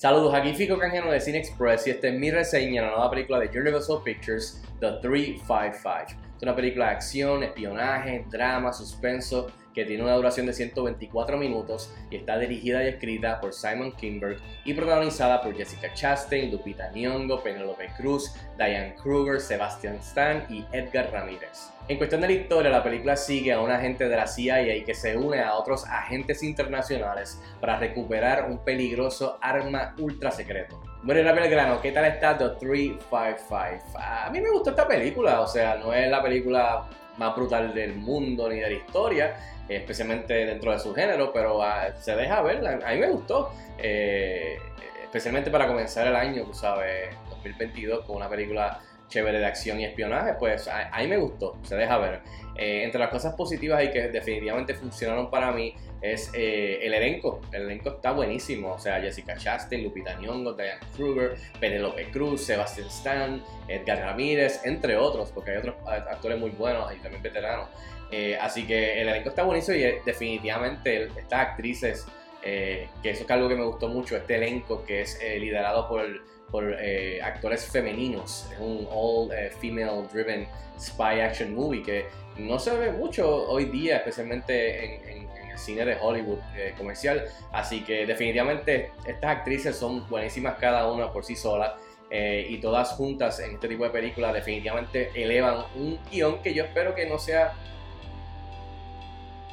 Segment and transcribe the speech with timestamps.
[0.00, 3.10] Saludos, aquí Fico Canjeno de Cine Express y esta es mi reseña de la nueva
[3.10, 6.29] película de Universal Pictures, The 355.
[6.40, 11.94] Es una película de acción, espionaje, drama, suspenso que tiene una duración de 124 minutos
[12.10, 17.42] y está dirigida y escrita por Simon Kinberg y protagonizada por Jessica Chastain, Lupita Nyong'o,
[17.42, 21.68] Penelope Cruz, Diane Kruger, Sebastian Stan y Edgar Ramírez.
[21.88, 24.94] En cuestión de la historia, la película sigue a un agente de la CIA que
[24.94, 30.80] se une a otros agentes internacionales para recuperar un peligroso arma ultra secreto.
[31.02, 33.98] Bueno, rápido el grano, ¿qué tal está The 355?
[33.98, 36.84] A mí me gustó esta película, o sea, no es la película
[37.16, 39.36] más brutal del mundo ni de la historia,
[39.66, 44.58] especialmente dentro de su género, pero ah, se deja ver, a mí me gustó, eh,
[45.02, 49.84] especialmente para comenzar el año, tú sabes, 2022 con una película chévere de acción y
[49.84, 52.20] espionaje, pues a, mí me gustó, se deja ver.
[52.56, 57.40] Eh, entre las cosas positivas y que definitivamente funcionaron para mí es eh, el elenco.
[57.52, 58.72] El elenco está buenísimo.
[58.72, 64.96] O sea, Jessica Chastain, Lupita Nyong'o, Diane Kruger, Penelope Cruz, Sebastian Stan, Edgar Ramírez, entre
[64.96, 67.68] otros, porque hay otros actores muy buenos y también veteranos.
[68.10, 72.06] Eh, así que el elenco está buenísimo y definitivamente estas actrices,
[72.42, 76.04] que eso es algo que me gustó mucho, este elenco que es liderado por
[76.50, 76.76] por
[77.22, 78.48] actores femeninos.
[78.52, 80.46] Es un all female driven
[80.78, 82.06] spy action movie que
[82.38, 87.24] no se ve mucho hoy día, especialmente en, el cine de Hollywood eh, comercial.
[87.52, 91.76] Así que definitivamente estas actrices son buenísimas cada una por sí sola.
[92.12, 96.64] Eh, y todas juntas en este tipo de películas definitivamente elevan un guion que yo
[96.64, 97.52] espero que no sea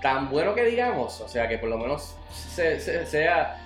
[0.00, 3.60] tan bueno que digamos, o sea que por lo menos sea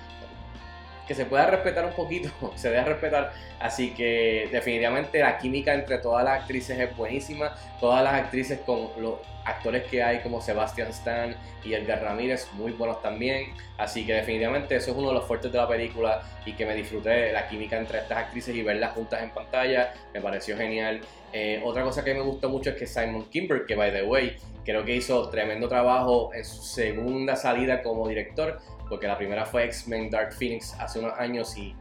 [1.15, 3.33] se pueda respetar un poquito, se debe respetar.
[3.61, 7.55] Así que definitivamente la química entre todas las actrices es buenísima.
[7.81, 12.73] Todas las actrices con los actores que hay como Sebastian Stan y Edgar Ramírez, muy
[12.73, 13.53] buenos también.
[13.79, 16.75] Así que definitivamente eso es uno de los fuertes de la película y que me
[16.75, 19.93] disfruté la química entre estas actrices y verlas juntas en pantalla.
[20.15, 21.01] Me pareció genial.
[21.33, 24.37] Eh, otra cosa que me gustó mucho es que Simon Kimber, que by the way,
[24.65, 28.61] creo que hizo tremendo trabajo en su segunda salida como director
[28.93, 31.75] porque la primera fue X-Men Dark Phoenix hace años y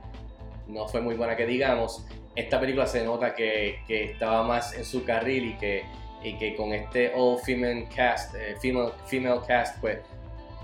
[0.67, 2.05] no fue muy buena que digamos.
[2.35, 5.83] Esta película se nota que, que estaba más en su carril y que,
[6.23, 9.99] y que con este all female cast, eh, female, female cast, pues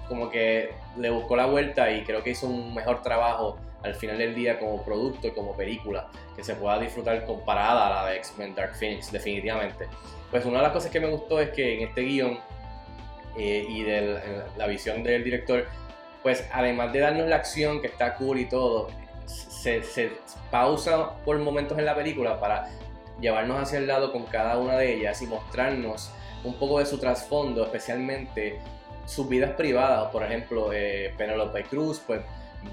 [0.07, 4.18] como que le buscó la vuelta y creo que hizo un mejor trabajo al final
[4.18, 8.18] del día como producto y como película que se pueda disfrutar comparada a la de
[8.18, 9.88] X-Men Dark Phoenix, definitivamente.
[10.31, 12.39] Pues una de las cosas que me gustó es que en este guion
[13.38, 15.66] eh, y de la visión del director
[16.27, 18.89] pues además de darnos la acción que está cool y todo,
[19.27, 20.11] se,
[20.51, 22.67] pausa por momentos en la película para
[23.21, 26.11] llevarnos hacia el lado con cada una de ellas y mostrarnos
[26.43, 28.59] un poco de su trasfondo, especialmente
[29.05, 32.19] sus vidas privadas, por ejemplo, eh, Penelope Cruz, pues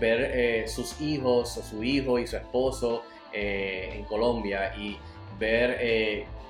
[0.00, 4.98] ver eh, sus hijos o su hijo y su esposo eh, en Colombia y
[5.38, 5.78] ver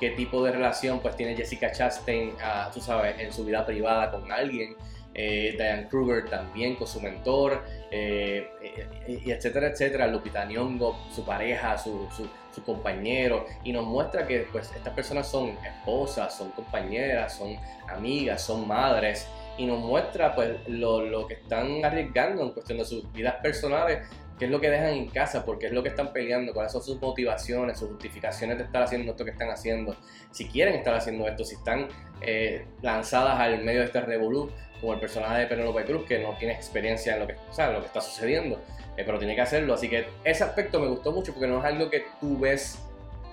[0.00, 4.10] qué tipo de relación pues tiene Jessica Chastain, ah, tú sabes, en su vida privada
[4.10, 4.75] con alguien
[5.15, 11.25] eh, Diane Kruger también con su mentor, eh, eh, y etcétera, etcétera, Lupita Nyong'o, su
[11.25, 12.29] pareja, su, su,
[12.62, 17.56] compañero, y nos muestra que pues estas personas son esposas, son compañeras, son
[17.88, 19.26] amigas, son madres,
[19.56, 24.09] y nos muestra pues lo, lo que están arriesgando en cuestión de sus vidas personales
[24.38, 26.82] qué es lo que dejan en casa, porque es lo que están peleando, cuáles son
[26.82, 29.97] sus motivaciones, sus justificaciones de estar haciendo esto que están haciendo,
[30.31, 31.88] si quieren estar haciendo esto, si están
[32.21, 34.50] eh, lanzadas al medio de este revolú,
[34.81, 37.81] como el personaje de Penelope Cruz, que no tiene experiencia en lo que, o lo
[37.81, 38.60] que está sucediendo,
[38.97, 39.75] eh, pero tiene que hacerlo.
[39.75, 42.38] Así que ese aspecto me gustó mucho porque no es algo que tú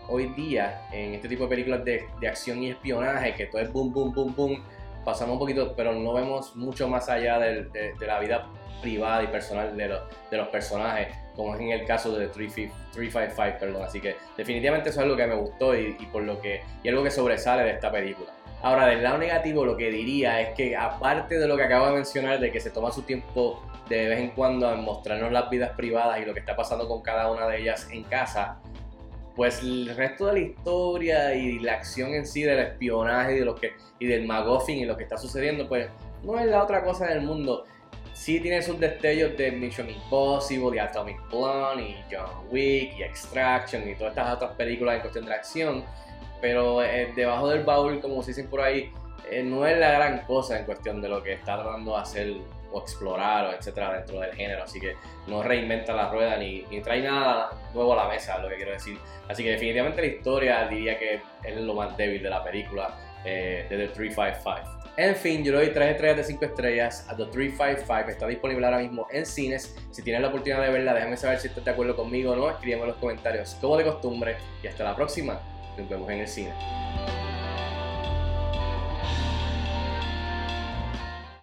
[0.07, 3.72] hoy día en este tipo de películas de, de acción y espionaje, que todo es
[3.72, 4.63] boom, boom, boom, boom.
[5.05, 8.47] Pasamos un poquito, pero no vemos mucho más allá de, de la vida
[8.81, 13.83] privada y personal de, de los personajes, como es en el caso de 355, perdón.
[13.83, 17.03] Así que definitivamente eso es algo que me gustó y, por lo que, y algo
[17.03, 18.31] que sobresale de esta película.
[18.63, 21.94] Ahora, del lado negativo, lo que diría es que aparte de lo que acabo de
[21.94, 25.71] mencionar, de que se toma su tiempo de vez en cuando en mostrarnos las vidas
[25.71, 28.59] privadas y lo que está pasando con cada una de ellas en casa,
[29.36, 33.45] pues el resto de la historia y la acción en sí del espionaje y, de
[33.45, 35.88] lo que, y del McGuffin y lo que está sucediendo, pues
[36.24, 37.66] no es la otra cosa del mundo.
[38.13, 43.88] Sí tiene sus destellos de Mission Impossible, de Atomic Blonde y John Wick y Extraction
[43.89, 45.84] y todas estas otras películas en cuestión de acción,
[46.42, 48.92] pero eh, debajo del baúl, como se dicen por ahí,
[49.29, 52.33] eh, no es la gran cosa en cuestión de lo que está tratando de hacer
[52.71, 54.95] o explorar o etcétera dentro del género, así que
[55.27, 58.71] no reinventa la rueda ni, ni trae nada nuevo a la mesa, lo que quiero
[58.71, 58.97] decir.
[59.27, 63.65] Así que definitivamente la historia diría que es lo más débil de la película eh,
[63.69, 64.81] de The 355.
[64.97, 68.09] En fin, yo le doy 3 estrellas de 5 estrellas a The 355.
[68.09, 69.75] Está disponible ahora mismo en cines.
[69.91, 72.50] Si tienes la oportunidad de verla, déjame saber si estás de acuerdo conmigo o no.
[72.50, 74.35] Escríbeme en los comentarios como de costumbre.
[74.62, 75.39] Y hasta la próxima.
[75.77, 76.51] Nos vemos en el cine.